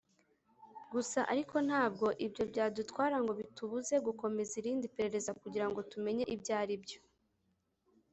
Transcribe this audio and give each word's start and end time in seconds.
Gusa 0.91 1.19
ariko 1.31 1.55
ntabwo 1.67 2.05
ibyo 2.25 2.43
byadutwara 2.51 3.15
ngo 3.23 3.31
bitubuze 3.39 3.95
gukomeza 4.07 4.53
irindi 4.61 4.87
perereza 4.95 5.31
kugira 5.41 5.65
ngo 5.69 5.79
tumenye 5.91 6.23
ibyo 6.35 6.53
ari 6.61 6.75
byo” 6.83 7.01